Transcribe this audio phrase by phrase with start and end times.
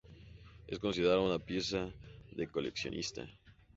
[0.67, 1.93] Es considerado una pieza
[2.31, 3.23] de coleccionista.